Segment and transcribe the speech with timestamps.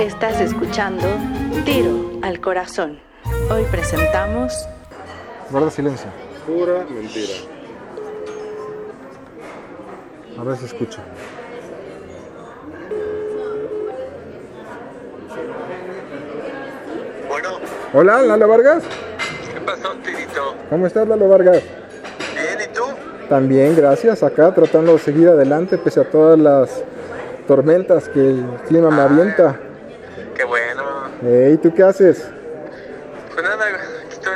[0.00, 1.04] Estás escuchando
[1.64, 3.00] Tiro al Corazón.
[3.50, 4.52] Hoy presentamos
[5.50, 6.08] Guarda silencio.
[6.46, 7.34] Pura mentira.
[10.38, 11.00] A ver si escucho.
[17.28, 17.48] Bueno,
[17.92, 18.84] Hola, Lalo Vargas.
[19.52, 20.54] ¿qué pasó, Tirito?
[20.70, 21.62] ¿Cómo estás, Lalo Vargas?
[22.34, 22.84] Bien, ¿y tú?
[23.28, 24.22] También, gracias.
[24.22, 26.84] Acá tratando de seguir adelante pese a todas las
[27.48, 29.58] tormentas que el clima me avienta.
[31.22, 32.28] Hey, ¿tú qué haces?
[33.32, 33.64] Pues nada,
[34.10, 34.32] estoy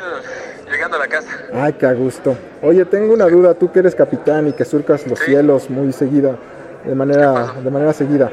[0.71, 1.29] llegando a la casa.
[1.53, 2.37] Ay, qué a gusto.
[2.63, 3.55] Oye, tengo una duda.
[3.55, 5.27] Tú que eres capitán y que surcas los Sí.
[5.27, 6.37] cielos muy seguida,
[6.85, 8.31] de manera, de manera seguida.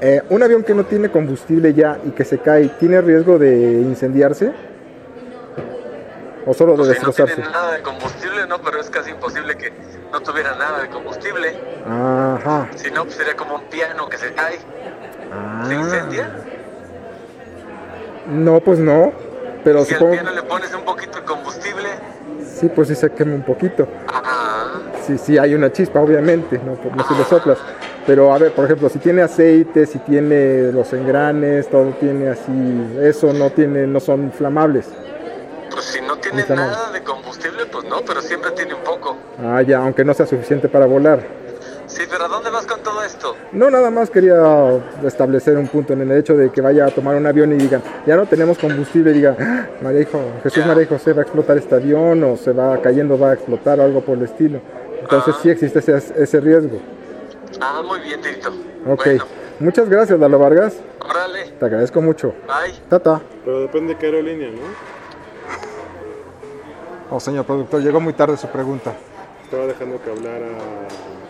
[0.00, 3.52] Eh, un avión que no tiene combustible ya y que se cae, ¿tiene riesgo de
[3.82, 4.50] incendiarse?
[6.46, 7.34] ¿O solo de si no destrozarse?
[7.34, 9.72] tiene nada de combustible, no, pero es casi imposible que
[10.10, 11.54] no tuviera nada de combustible.
[11.86, 12.66] Ajá.
[12.76, 14.58] Si no, pues sería como un piano que se cae.
[15.30, 15.64] Ah.
[15.68, 16.30] ¿Se incendia?
[18.30, 19.12] No, pues no.
[19.64, 20.12] Pero Si al supongo.
[20.12, 21.88] piano le pones un poquito de combustible,
[22.44, 23.86] Sí, pues sí se quema un poquito.
[24.08, 27.58] ah, Sí, sí, hay una chispa, obviamente, no, no si lo soplas.
[28.06, 32.96] Pero a ver, por ejemplo, si tiene aceite, si tiene los engranes, todo tiene así,
[33.00, 34.86] eso no tiene, no son inflamables.
[35.70, 39.16] pues si no tiene nada de combustible, pues no, pero siempre tiene un poco.
[39.42, 41.20] Ah, ya, aunque no sea suficiente para volar.
[41.90, 43.34] Sí, pero ¿a dónde vas con todo esto?
[43.50, 47.16] No, nada más quería establecer un punto en el hecho de que vaya a tomar
[47.16, 50.64] un avión y digan, ya no tenemos combustible, y diga, "Ah, María Hijo- Jesús.
[50.66, 53.82] María José va a explotar este avión o se va cayendo, va a explotar o
[53.82, 54.60] algo por el estilo.
[55.00, 55.40] Entonces Ah.
[55.42, 56.78] sí existe ese, ese riesgo.
[57.60, 58.50] Ah, muy bien, Tirito.
[58.86, 59.24] Ok, Bueno,
[59.58, 60.76] muchas gracias, Lalo Vargas.
[61.00, 62.28] órale, Te agradezco mucho.
[62.46, 62.72] bye.
[62.88, 63.20] Tata.
[63.44, 64.60] Pero depende de qué aerolínea, ¿no?
[67.10, 68.92] Oh, señor productor, llegó muy tarde su pregunta.
[69.42, 70.46] Estaba dejando que hablara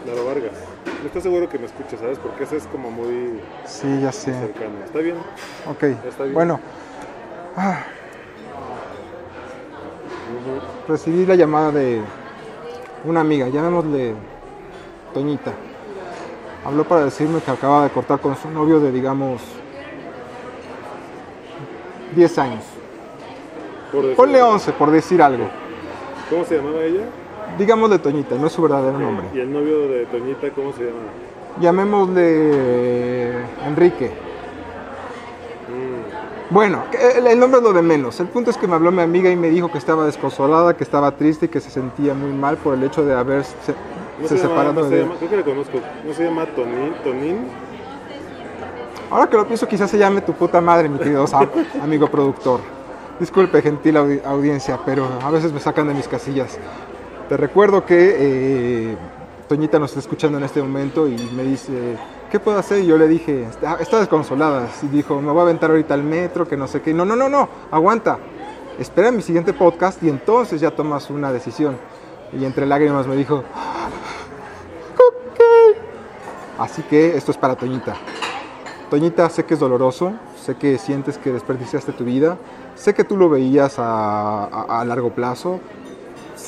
[0.06, 0.52] Laro Vargas.
[1.00, 2.18] No estoy seguro que me escuche, ¿sabes?
[2.18, 4.32] Porque eso es como muy Sí, ya sé.
[4.32, 4.84] cercano.
[4.84, 5.16] ¿Está bien?
[5.68, 6.34] Ok, Está bien.
[6.34, 6.60] bueno.
[7.56, 7.84] Ah.
[10.88, 12.00] Recibí la llamada de
[13.04, 14.14] una amiga, llamémosle
[15.14, 15.52] Toñita.
[16.64, 19.40] Habló para decirme que acaba de cortar con su novio de, digamos,
[22.14, 22.64] 10 años.
[24.16, 25.48] Ponle 11, por decir algo.
[26.28, 27.04] ¿Cómo se llamaba ella?
[27.58, 29.26] Digámosle Toñita, no es su verdadero nombre.
[29.34, 30.98] ¿Y el novio de Toñita cómo se llama?
[31.60, 33.32] Llamémosle
[33.66, 34.10] Enrique.
[35.68, 36.84] Mm, Bueno,
[37.16, 38.18] el, el nombre es lo de menos.
[38.20, 40.84] El punto es que me habló mi amiga y me dijo que estaba desconsolada, que
[40.84, 43.54] estaba triste y que se sentía muy mal por el hecho de haberse
[44.20, 45.78] No se se, llama, separado no se de llama, creo que le conozco.
[46.06, 46.94] ¿No se llama Tonín?
[47.04, 47.38] ¿Tonín?
[49.10, 51.26] Ahora que lo pienso, quizás se llame tu puta madre, mi querido
[51.82, 52.60] amigo productor.
[53.18, 56.58] Disculpe, gentil audi- audiencia, pero a veces me sacan de mis casillas.
[57.30, 58.96] Te recuerdo que eh,
[59.48, 61.96] Toñita nos está escuchando en este momento y me dice,
[62.28, 62.80] ¿qué puedo hacer?
[62.80, 64.66] Y yo le dije, está, está desconsolada.
[64.82, 66.92] Y dijo, me voy a aventar ahorita al metro, que no sé qué.
[66.92, 68.18] No, no, no, no, aguanta.
[68.80, 71.76] Espera mi siguiente podcast y entonces ya tomas una decisión.
[72.32, 73.44] Y entre lágrimas me dijo,
[74.96, 75.40] ok.
[76.58, 77.94] Así que esto es para Toñita.
[78.90, 82.38] Toñita, sé que es doloroso, sé que sientes que desperdiciaste tu vida,
[82.74, 85.60] sé que tú lo veías a largo plazo,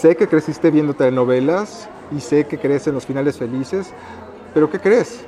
[0.02, 3.92] sé que creciste viendo telenovelas y sé que crees en los finales felices,
[4.52, 5.24] pero ¿qué crees?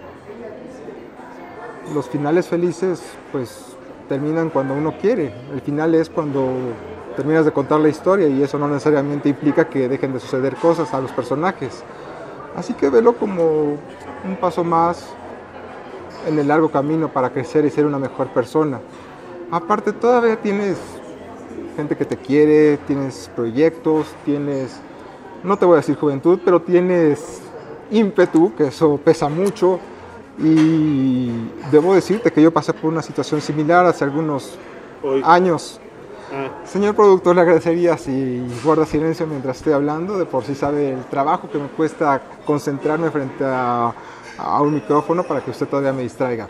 [1.95, 3.77] Los finales felices pues
[4.09, 6.49] terminan cuando uno quiere, el final es cuando
[7.15, 10.93] terminas de contar la historia y eso no necesariamente implica que dejen de suceder cosas
[10.93, 11.85] a los personajes.
[12.57, 13.77] Así que velo como
[14.25, 15.07] un paso más
[16.27, 18.81] en el largo camino para crecer y ser una mejor persona.
[19.53, 20.79] Aparte, todavía tienes
[21.75, 24.81] gente que te quiere, tienes proyectos, tienes,
[25.43, 27.43] no te voy a decir juventud, pero tienes
[27.91, 29.79] ímpetu, que eso pesa mucho.
[30.39, 31.31] Y
[31.71, 34.59] debo decirte que yo pasé por una situación similar hace algunos
[35.03, 35.23] Hoy.
[35.25, 35.81] años.
[36.33, 40.19] Ah, Señor productor, le agradecería si guarda silencio mientras estoy hablando.
[40.19, 43.95] De por sí sabe el trabajo que me cuesta concentrarme frente a,
[44.39, 46.49] a un micrófono para que usted todavía me distraiga.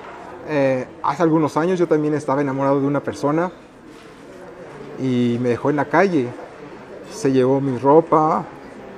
[0.49, 3.51] Eh, hace algunos años yo también estaba enamorado de una persona
[4.99, 6.29] y me dejó en la calle.
[7.11, 8.45] Se llevó mi ropa,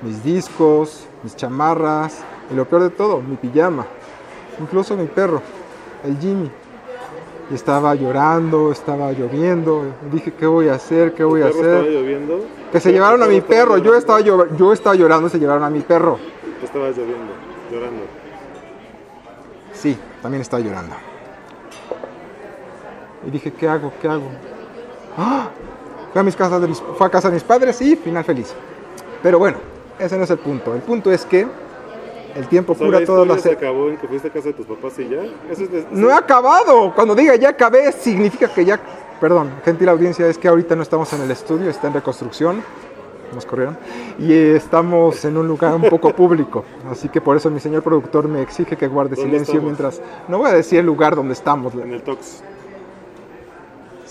[0.02, 3.86] mis discos, mis chamarras y lo peor de todo, mi pijama.
[4.60, 5.42] Incluso mi perro,
[6.04, 6.50] el Jimmy.
[7.50, 9.84] Y estaba llorando, estaba lloviendo.
[10.10, 11.14] Dije, ¿qué voy a hacer?
[11.14, 11.92] ¿Qué voy a ¿el perro estaba hacer?
[11.92, 12.40] lloviendo?
[12.72, 13.78] Que se llevaron a mi perro.
[13.78, 16.18] Yo estaba, yo estaba llorando se llevaron a mi perro.
[16.60, 17.32] Tú estabas lloviendo,
[17.70, 18.02] llorando.
[19.72, 20.96] Sí, también estaba llorando.
[23.26, 23.92] Y dije, ¿qué hago?
[24.00, 24.28] ¿Qué hago?
[25.18, 25.50] ¡Ah!
[26.16, 28.54] Fue a, mis casas de mis- fue a casa de mis padres y final feliz.
[29.22, 29.58] Pero bueno,
[29.98, 30.74] ese no es el punto.
[30.74, 31.46] El punto es que
[32.34, 33.42] El tiempo cura todas las...
[33.42, 35.22] se acabó en que fuiste a casa de tus papás y ya.
[35.50, 36.94] Eso es de- No he acabado.
[36.94, 38.80] Cuando diga ya acabé, significa que ya.
[39.20, 42.62] Perdón, gentil audiencia, es que ahorita no estamos en el estudio, está en reconstrucción.
[43.34, 43.76] Nos corrieron.
[44.18, 46.64] Y estamos en un lugar un poco público.
[46.90, 49.64] Así que por eso mi señor productor me exige que guarde ¿Dónde silencio estamos?
[49.64, 50.00] mientras.
[50.28, 51.74] No voy a decir el lugar donde estamos.
[51.74, 52.42] En el Tox.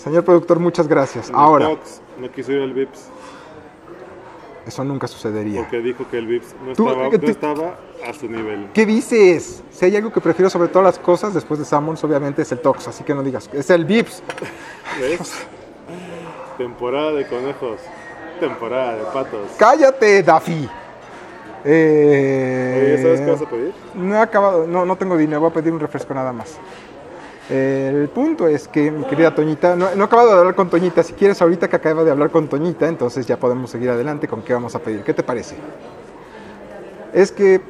[0.06, 1.32] Señor productor, muchas gracias.
[1.34, 1.68] Ahora.
[2.20, 3.10] No quiso ir al Vips
[4.64, 5.60] eso nunca sucedería.
[5.62, 7.74] porque dijo que el Vips no Tú- estaba, que no estaba
[8.08, 8.68] a su nivel.
[8.72, 9.64] ¿Qué dices?
[9.70, 12.60] Si hay algo que prefiero sobre todas las cosas después de Sammons, obviamente es el
[12.60, 12.86] Tox.
[12.86, 14.22] Así que no digas, es el Vips.
[15.00, 15.32] ¿Ves?
[16.56, 17.80] Temporada de conejos.
[18.38, 19.50] Temporada de patos.
[19.58, 20.68] Cállate, Daffy.
[21.64, 23.72] Eh, ¿sabes qué vas a pedir?
[23.94, 26.58] No he acabado, no, no tengo dinero, voy a pedir un refresco nada más.
[27.48, 30.68] Eh, el punto es que, mi querida Toñita, no, no he acabado de hablar con
[30.68, 31.02] Toñita.
[31.02, 34.42] Si quieres, ahorita que acaba de hablar con Toñita, entonces ya podemos seguir adelante con
[34.42, 35.02] qué vamos a pedir.
[35.04, 35.56] ¿Qué te parece?
[37.12, 37.60] Es que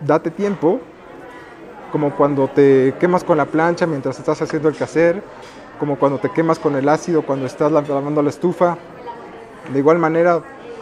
[0.00, 0.80] date tiempo,
[1.92, 5.22] como cuando te quemas con la plancha mientras estás haciendo el quehacer,
[5.78, 8.76] como cuando te quemas con el ácido cuando estás la- lavando la estufa.
[9.72, 10.40] De igual manera,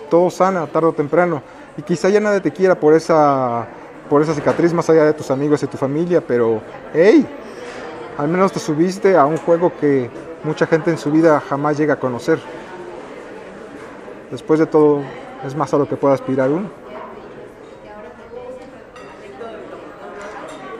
[0.09, 1.43] todo sana tarde o temprano.
[1.77, 3.67] Y quizá ya nadie te quiera por esa,
[4.09, 6.61] por esa cicatriz más allá de tus amigos y tu familia, pero
[6.95, 7.27] hey,
[8.19, 10.11] al menos te subiste a un juego que
[10.45, 12.39] mucha gente en su vida jamás llega a conocer.
[14.31, 15.03] Después de todo,
[15.45, 16.69] es más a lo que pueda aspirar uno.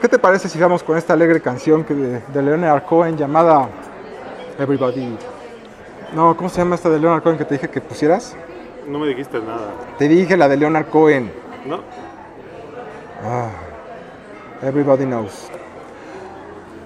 [0.01, 3.69] ¿Qué te parece si vamos con esta alegre canción que de, de Leonard Cohen llamada
[4.59, 5.17] Everybody?
[6.13, 8.35] No, ¿cómo se llama esta de Leonard Cohen que te dije que pusieras?
[8.87, 9.71] No me dijiste nada.
[9.97, 11.31] Te dije la de Leonard Cohen.
[11.65, 11.81] No.
[13.23, 13.49] Ah,
[14.61, 15.49] everybody knows.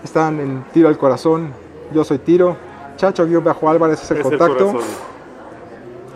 [0.04, 1.52] Están en Tiro al Corazón.
[1.94, 2.58] Yo soy Tiro.
[2.98, 4.72] Chacho-Álvarez es el es contacto.
[4.72, 4.78] el.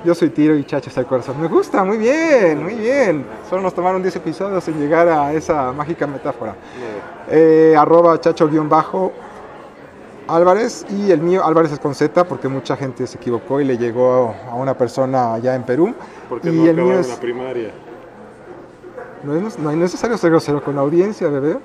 [0.06, 1.42] Yo soy Tiro y Chacho es el corazón.
[1.42, 3.26] Me gusta, muy bien, muy bien.
[3.50, 6.54] Solo nos tomaron 10 episodios sin llegar a esa mágica metáfora.
[7.28, 13.60] Eh, arroba Chacho-Álvarez y el mío Álvarez es con Z porque mucha gente se equivocó
[13.60, 15.96] y le llegó a una persona allá en Perú.
[16.30, 17.10] Porque y no el mío es...
[17.10, 17.72] la primaria.
[19.24, 21.58] No es, no es necesario ser grosero con la audiencia, bebé.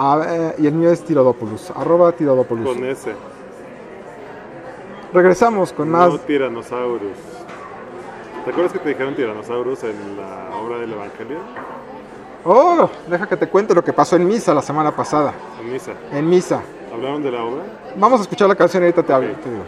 [0.00, 2.72] Ah, eh, y el mío es Tirodopoulos, arroba Tirodopoulos.
[2.72, 3.14] Con ese.
[5.12, 6.10] Regresamos con más.
[6.10, 7.18] No Tyrannosaurus.
[8.44, 11.38] ¿Te acuerdas que te dijeron Tyrannosaurus en la obra del Evangelio?
[12.44, 15.34] Oh, deja que te cuente lo que pasó en misa la semana pasada.
[15.60, 15.92] En misa.
[16.12, 16.62] En misa.
[16.94, 17.64] ¿Hablaron de la obra?
[17.96, 19.32] Vamos a escuchar la canción y ahorita te hablo.
[19.32, 19.40] Ok.
[19.40, 19.64] te digo.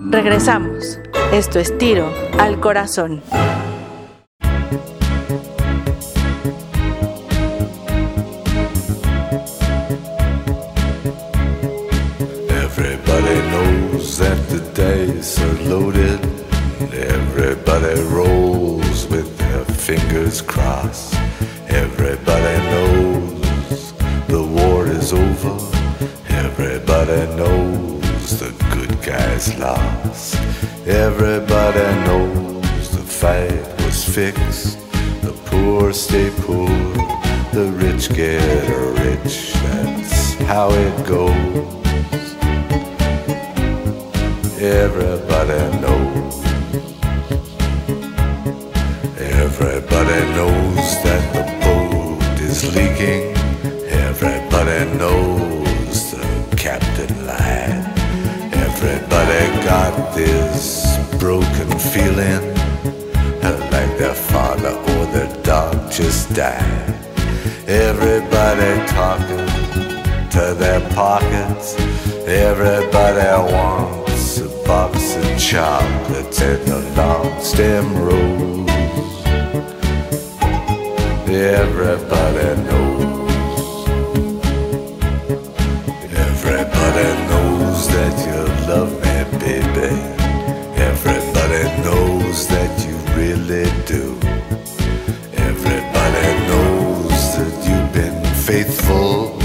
[0.00, 0.98] Regresamos.
[1.32, 2.06] Esto es Tiro
[2.40, 3.22] al Corazón.
[15.20, 16.20] Dice are loaded.
[16.92, 21.14] Everybody rolls with their fingers crossed.
[21.68, 23.92] Everybody knows
[24.28, 25.56] the war is over.
[26.28, 30.36] Everybody knows the good guys lost.
[30.86, 34.69] Everybody knows the fight was fixed.
[52.70, 53.36] Leaking.
[54.08, 57.84] Everybody knows the captain lied.
[58.54, 62.60] Everybody got this broken feeling
[63.70, 66.94] like their father or their dog just died.
[67.66, 69.46] Everybody talking
[70.30, 71.76] to their pockets.
[72.26, 78.59] Everybody wants a box of chocolates and a long stem rose.
[81.32, 83.88] Everybody knows.
[86.10, 89.94] Everybody knows that you love me, baby.
[90.74, 94.18] Everybody knows that you really do.
[95.38, 99.38] Everybody knows that you've been faithful.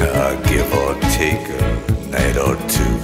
[0.00, 1.62] Uh, give or take a
[2.08, 2.94] night or two.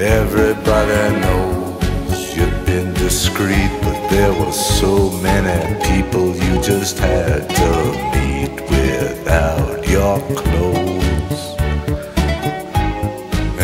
[0.00, 5.58] Everybody knows you've been discreet, but there were so many
[5.90, 7.70] people you just had to
[8.14, 11.42] meet without your clothes.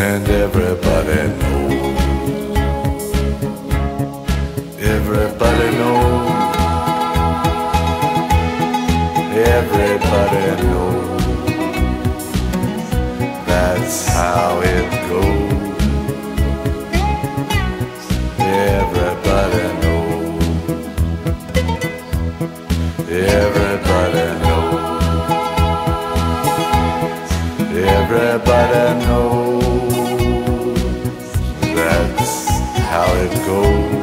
[0.07, 2.01] And everybody knows.
[4.97, 6.57] Everybody knows.
[9.57, 11.25] Everybody knows.
[13.47, 14.66] That's how
[28.09, 29.65] Everybody knows
[31.75, 32.49] that's
[32.79, 33.96] how it goes.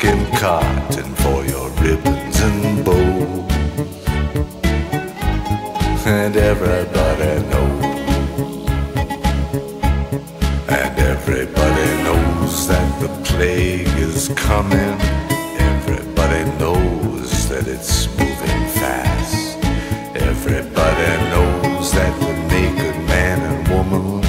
[0.00, 4.06] Picking cotton for your ribbons and bows.
[6.06, 7.84] And everybody knows.
[10.68, 14.96] And everybody knows that the plague is coming.
[15.58, 19.58] Everybody knows that it's moving fast.
[20.16, 24.24] Everybody knows that the naked man and woman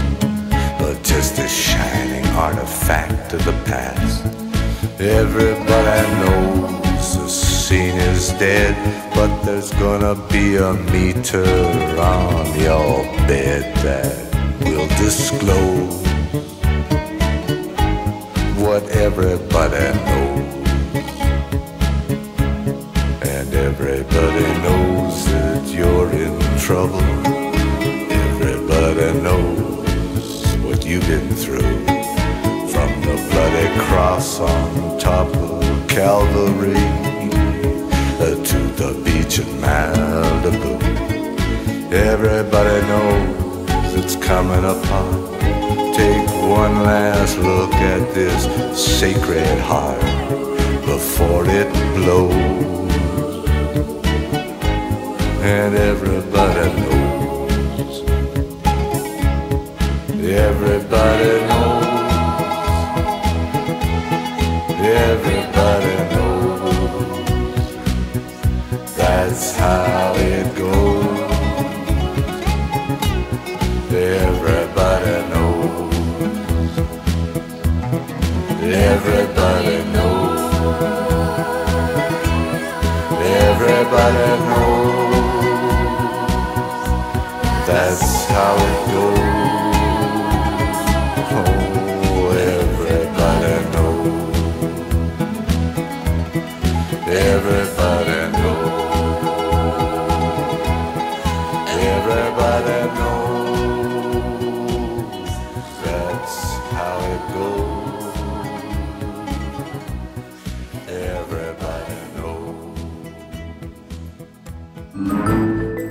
[0.86, 4.31] are just a shining artifact of the past.
[5.02, 8.76] Everybody knows the scene is dead,
[9.16, 11.44] but there's gonna be a meter
[11.98, 14.14] on your bed that
[14.64, 16.06] will disclose
[18.62, 20.70] what everybody knows.
[23.24, 27.01] And everybody knows that you're in trouble.
[42.44, 45.14] Everybody knows it's coming upon.
[45.94, 50.02] Take one last look at this sacred heart
[50.88, 53.46] before it blows.
[55.44, 58.02] And everybody knows.
[60.20, 61.94] Everybody knows.
[64.80, 67.76] Everybody knows.
[68.98, 70.11] That's how
[83.94, 85.68] Everybody knows.
[87.68, 89.21] That's how it goes.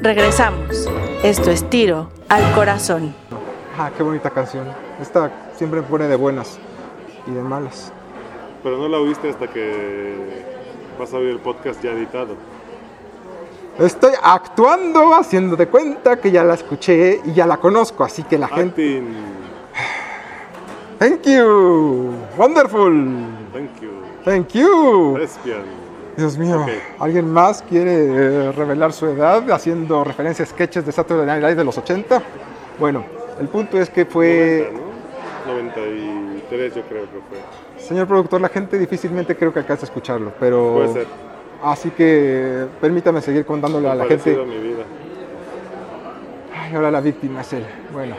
[0.02, 0.88] Regresamos.
[1.22, 3.14] Esto es Tiro al Corazón.
[3.78, 4.66] Ah, qué bonita canción.
[5.00, 6.58] Esta siempre pone de buenas
[7.26, 7.92] y de malas.
[8.62, 10.44] Pero no la oíste hasta que
[10.98, 12.36] vas a oír el podcast ya editado.
[13.78, 18.36] Estoy actuando, haciendo de cuenta que ya la escuché y ya la conozco, así que
[18.36, 18.98] la gente...
[18.98, 19.40] Acting.
[20.98, 22.12] Thank you.
[22.36, 22.92] Wonderful.
[23.54, 23.90] Thank you.
[24.22, 25.16] Thank you.
[25.16, 25.79] Lesbian.
[26.20, 26.66] Dios mío.
[26.98, 31.54] ¿alguien más quiere eh, revelar su edad haciendo referencia a sketches de Saturday Night Live
[31.56, 32.22] de los 80?
[32.78, 33.04] Bueno,
[33.40, 34.70] el punto es que fue...
[35.46, 35.86] 90, ¿no?
[35.86, 37.82] 93 yo creo que fue.
[37.82, 40.74] Señor productor, la gente difícilmente creo que alcanza a escucharlo, pero...
[40.74, 41.06] Puede ser.
[41.62, 44.36] Así que permítame seguir contándole a la gente...
[44.36, 44.84] Mi vida.
[46.54, 47.66] Ay, ahora la víctima es él.
[47.92, 48.14] Bueno.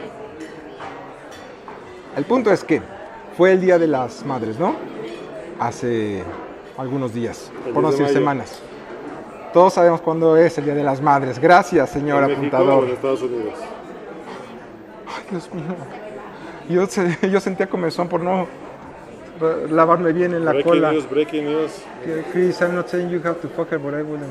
[2.16, 2.82] El punto es que
[3.36, 4.76] fue el Día de las Madres, ¿no?
[5.58, 6.22] Hace
[6.82, 8.60] algunos días, El por no 10 de decir semanas.
[9.52, 11.38] Todos sabemos cuándo es el Día de las Madres.
[11.38, 12.84] Gracias, señor ¿En México o apuntador.
[12.84, 13.54] en Estados Unidos?
[15.06, 15.64] Ay, Dios mío.
[16.68, 18.46] Yo, se- yo sentía comezón por no
[19.70, 20.92] lavarme bien en la breaking cola.
[20.92, 21.72] news, breaking news.
[22.32, 24.30] Chris, I'm not saying you have to fuck her, but I wouldn't.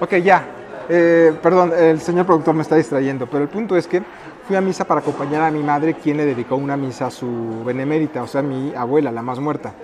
[0.00, 0.44] Ok, ya.
[0.88, 4.02] Eh, perdón, el señor productor me está distrayendo, pero el punto es que
[4.48, 7.62] fui a misa para acompañar a mi madre, quien le dedicó una misa a su
[7.64, 9.74] benemérita, o sea, mi abuela, la más muerta.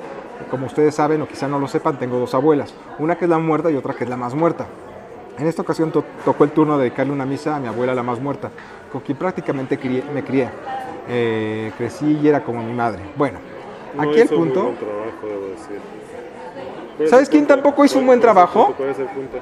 [0.51, 3.39] Como ustedes saben, o quizá no lo sepan, tengo dos abuelas, una que es la
[3.39, 4.67] muerta y otra que es la más muerta.
[5.39, 8.03] En esta ocasión to- tocó el turno de dedicarle una misa a mi abuela, la
[8.03, 8.51] más muerta,
[8.91, 10.49] con quien prácticamente crié- me crié.
[11.09, 13.01] Eh, crecí y era como mi madre.
[13.17, 13.39] Bueno,
[13.95, 14.63] No aquí el muy punto...
[14.63, 15.79] buen trabajo, debo decir.
[16.97, 18.61] ¿Cuál es ¿Sabes quién tampoco hizo un ¿Cuál- buen trabajo?
[18.69, 18.77] punto?
[18.79, 19.39] ¿Cuál es el punto?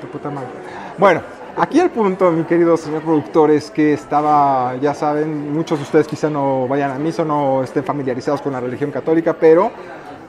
[0.00, 0.48] Tu puta madre.
[0.96, 1.20] Bueno,
[1.54, 6.08] Aquí el punto, mi querido señor productor, es que estaba, ya saben, muchos de ustedes
[6.08, 9.70] quizá no vayan a misa, no estén familiarizados con la religión católica, pero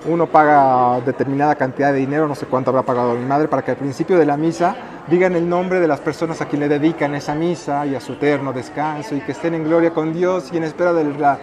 [0.06, 3.72] uno paga determinada cantidad de dinero, no sé cuánto habrá pagado mi madre, para que
[3.72, 4.75] al principio de la misa
[5.08, 8.13] digan el nombre de las personas a quien le dedican esa misa y a su
[8.13, 11.39] eterno descanso y que estén en gloria con Dios y en espera de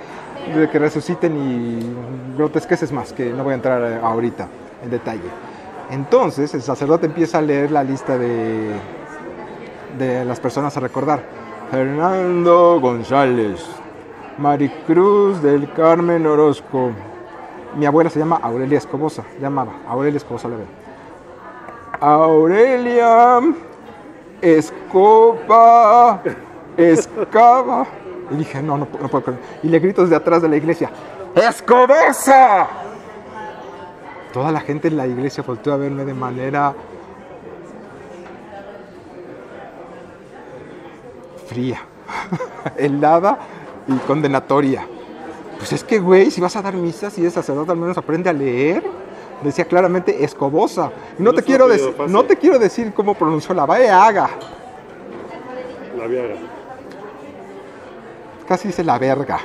[0.71, 4.47] que resuciten y grotesqueces más, que no voy a entrar eh, ahorita
[4.85, 5.31] en detalle.
[5.91, 9.00] Entonces el sacerdote empieza a leer la lista de,
[9.99, 11.23] de las personas a recordar.
[11.71, 13.65] Fernando González,
[14.39, 16.91] Maricruz del Carmen Orozco.
[17.77, 20.65] Mi abuela se llama Aurelia Escobosa, llamaba Aurelia Escobosa Leve.
[22.01, 23.41] Aurelia
[24.41, 26.21] Escoba
[26.77, 27.87] Escava.
[28.31, 29.41] Y dije, no, no, no puedo creer.
[29.63, 30.91] Y le grito desde atrás de la iglesia,
[31.35, 32.69] ¡Escobosa!
[34.33, 36.75] Toda la gente en la iglesia volteó a verme de manera
[41.51, 41.81] fría,
[42.77, 43.39] helada
[43.89, 44.87] y condenatoria.
[45.59, 48.31] Pues es que, güey, si vas a dar misas y eres sacerdote, al menos aprende
[48.31, 48.83] a leer.
[49.43, 50.91] Decía claramente escobosa.
[51.19, 54.31] Y no, No te quiero decir, no te quiero decir cómo pronunció la haga.
[55.99, 56.37] La Viagra.
[58.47, 59.41] Casi dice la verga.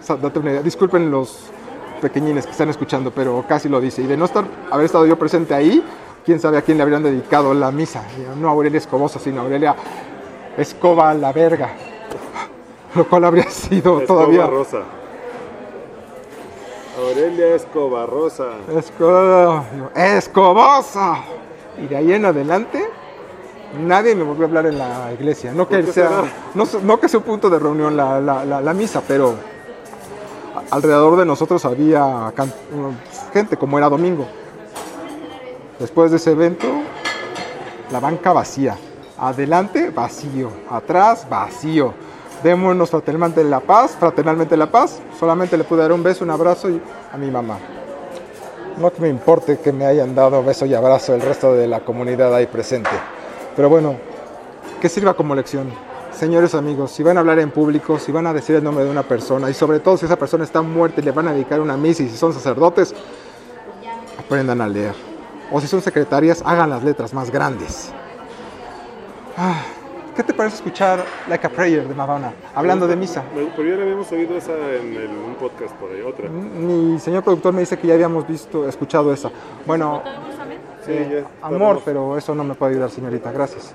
[0.00, 0.62] O sea, date una idea.
[0.62, 1.50] Disculpen los
[2.00, 4.02] pequeñines que están escuchando, pero casi lo dice.
[4.02, 5.84] Y de no estar, haber estado yo presente ahí,
[6.24, 8.02] quién sabe a quién le habrían dedicado la misa.
[8.38, 9.76] No a Aurelia Escobosa, sino a Aurelia
[10.56, 11.70] Escoba la verga.
[12.94, 14.46] Lo cual habría sido Escoba todavía.
[14.46, 14.78] Rosa.
[16.98, 18.44] Aurelia Escoba Rosa.
[18.68, 19.62] Esco-
[19.94, 21.18] Escobosa.
[21.82, 22.84] Y de ahí en adelante,
[23.80, 25.52] nadie me volvió a hablar en la iglesia.
[25.52, 26.10] No que, ¿Por qué sea,
[26.54, 29.34] no, que sea un punto de reunión la, la- la- la misa, pero
[30.54, 32.32] a- alrededor de nosotros había
[33.32, 34.26] gente, como era domingo.
[35.78, 36.66] Después de ese evento,
[37.90, 38.76] la banca vacía.
[39.20, 40.50] Adelante, vacío.
[40.70, 41.92] Atrás, vacío.
[42.42, 44.98] Démonos fraternalmente la paz, fraternalmente la paz.
[45.18, 46.68] Solamente le pude dar un beso, un abrazo
[47.12, 47.58] a mi mamá.
[48.78, 52.34] No me importe que me hayan dado beso y abrazo el resto de la comunidad
[52.34, 52.88] ahí presente.
[53.54, 53.96] Pero bueno,
[54.80, 55.70] que sirva como lección.
[56.12, 58.90] Señores amigos, si van a hablar en público, si van a decir el nombre de
[58.90, 61.60] una persona y sobre todo si esa persona está muerta y le van a dedicar
[61.60, 62.94] una misa y si son sacerdotes,
[64.18, 64.94] aprendan a leer.
[65.52, 67.92] O si son secretarias, hagan las letras más grandes.
[69.42, 69.62] Ah,
[70.14, 72.32] ¿Qué te parece escuchar Like a Prayer de Madonna?
[72.54, 73.22] Hablando de misa.
[73.34, 76.28] Me- Pero ya la habíamos oído esa en el- un podcast por ahí, otra.
[76.28, 79.30] Mi señor productor me dice que ya habíamos visto, escuchado esa.
[79.64, 80.02] Bueno,
[80.86, 83.32] eh, amor, pero eso no me puede ayudar, señorita.
[83.32, 83.72] Gracias.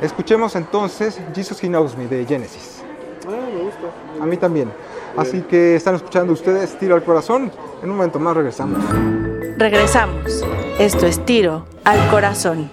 [0.00, 2.82] Escuchemos entonces Jesus He Knows Me de Genesis.
[3.26, 4.22] Ah, me gusta.
[4.22, 4.70] A mí también.
[5.18, 7.50] Así que están escuchando ustedes Tiro al Corazón.
[7.82, 8.78] En un momento más regresamos.
[9.58, 10.44] Regresamos.
[10.78, 12.70] Esto es Tiro al Corazón.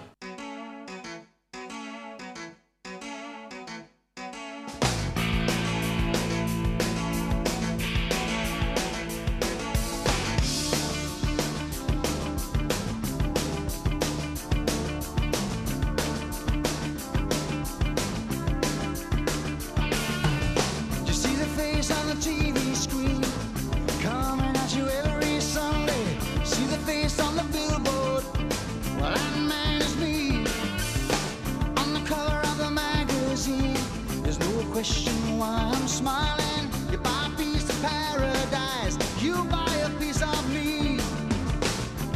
[34.81, 36.67] Question why I'm smiling.
[36.91, 40.99] You buy a piece of paradise, you buy a piece of me.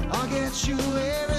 [0.10, 1.35] I'll get you everything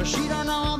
[0.00, 0.79] But she don't know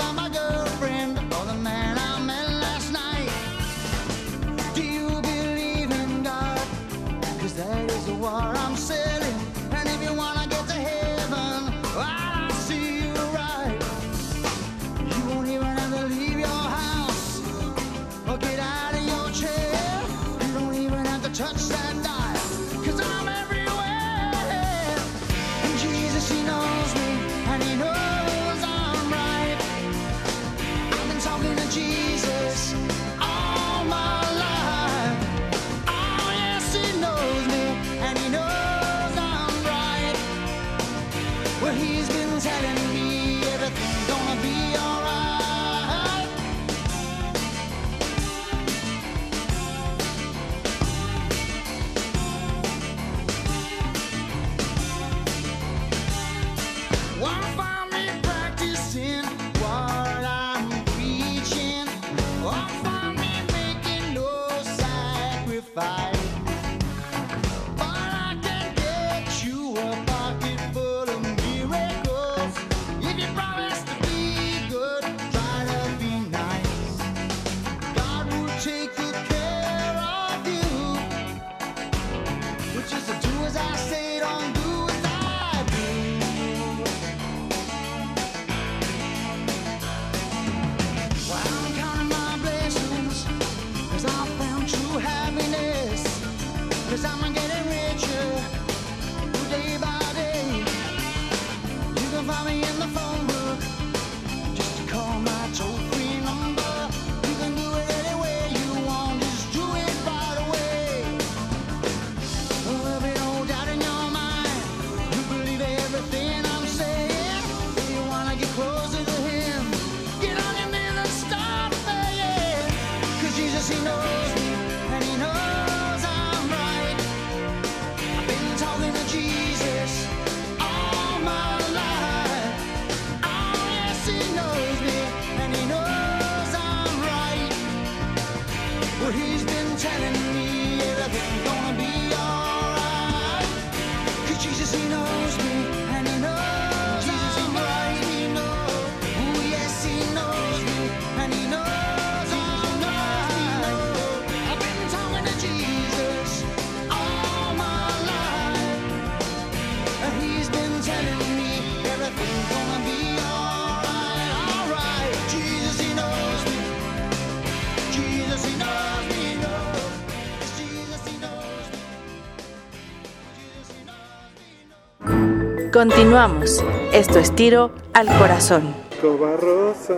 [175.81, 176.63] Continuamos.
[176.93, 178.75] Esto es tiro al corazón.
[178.91, 179.95] Escoba rosa.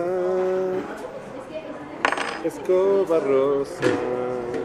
[2.41, 3.83] Escoba rosa.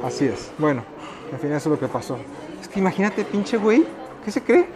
[0.04, 0.52] Así es.
[0.58, 0.84] Bueno,
[1.32, 2.18] al final eso es lo que pasó.
[2.60, 3.84] Es que imagínate, pinche güey,
[4.24, 4.66] ¿qué se cree?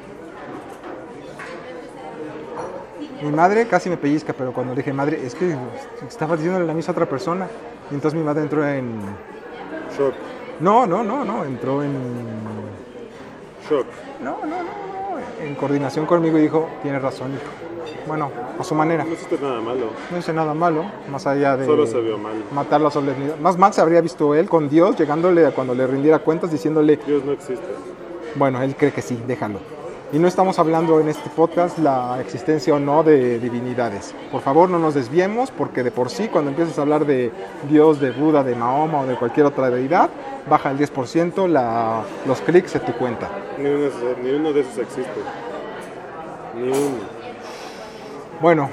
[3.23, 5.57] Mi madre casi me pellizca, pero cuando le dije madre, es que
[6.09, 7.47] estaba diciéndole la misma a otra persona.
[7.89, 8.99] Y entonces mi madre entró en.
[9.97, 10.15] Shock.
[10.59, 11.93] No, no, no, no, entró en.
[13.71, 13.87] Shock.
[14.21, 14.92] No, no, no.
[15.43, 17.43] En coordinación conmigo y dijo, tienes razón, hijo.
[18.07, 19.05] Bueno, a su manera.
[19.05, 19.87] No hiciste nada malo.
[20.11, 22.33] No hice nada malo, más allá de Solo se vio mal.
[22.53, 23.37] matar la solemnidad.
[23.39, 26.97] Más mal se habría visto él con Dios, llegándole a cuando le rindiera cuentas, diciéndole,
[27.07, 27.65] Dios no existe.
[28.35, 29.59] bueno, él cree que sí, déjalo.
[30.13, 34.15] Y no estamos hablando en este podcast la existencia o no de divinidades.
[34.31, 37.33] Por favor, no nos desviemos, porque de por sí, cuando empiezas a hablar de
[37.71, 40.11] Dios, de Buda, de Mahoma o de cualquier otra deidad,
[40.51, 43.31] baja el 10% la- los clics de tu cuenta.
[43.59, 43.89] Ni uno,
[44.23, 45.21] ni uno de esos existe.
[46.57, 46.99] Ni uno.
[48.43, 48.69] Bueno,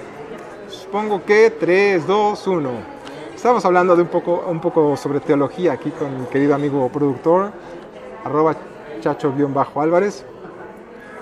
[0.68, 2.70] supongo que 3, 2, 1.
[3.34, 7.52] Estamos hablando de un poco, un poco sobre teología aquí con mi querido amigo productor,
[8.26, 8.56] arroba
[9.00, 10.26] chacho-álvarez,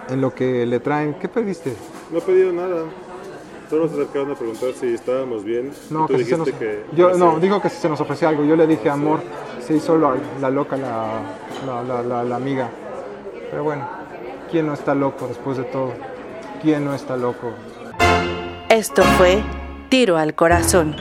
[0.10, 1.16] en lo que le traen.
[1.16, 1.74] ¿Qué pediste?
[2.12, 2.84] No he pedido nada.
[3.70, 5.72] Solo se acercaron a preguntar si estábamos bien.
[5.90, 6.86] No, tú que si se dijiste nos, que.
[6.96, 7.42] yo, ah, no, sí.
[7.42, 8.46] dijo que si se nos ofrecía algo.
[8.46, 9.20] Yo le dije, amor,
[9.66, 11.20] se hizo la, la loca la,
[11.66, 12.70] la, la- la- la amiga.
[13.52, 13.86] Pero bueno,
[14.50, 15.92] ¿quién no está loco después de todo?
[16.62, 17.52] ¿Quién no está loco?
[18.70, 19.44] Esto fue
[19.90, 20.96] tiro al corazón.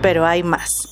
[0.00, 0.88] Pero hay más.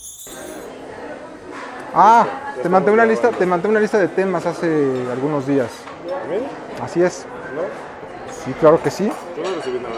[1.95, 2.27] Ah,
[2.63, 4.67] te mandé una lista, te mandé una lista de temas hace
[5.13, 5.69] algunos días.
[6.83, 7.27] Así es.
[7.55, 7.63] ¿No?
[8.45, 9.11] Sí, claro que sí.
[9.37, 9.95] Yo no recibí nada.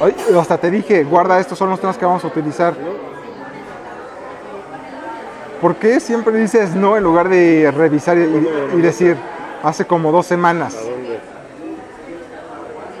[0.00, 2.72] Ay, hasta te dije, guarda, estos son los temas que vamos a utilizar.
[2.78, 3.06] ¿No?
[5.60, 8.22] ¿Por qué siempre dices no en lugar de revisar y,
[8.76, 9.16] y decir
[9.62, 10.76] hace como dos semanas?
[10.76, 11.20] ¿A dónde?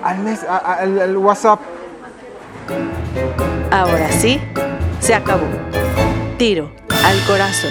[0.02, 1.60] Al, mes, a- a- al- al WhatsApp.
[3.70, 4.40] Ahora sí,
[5.00, 5.44] se acabó.
[6.38, 6.70] Tiro
[7.04, 7.70] al corazón.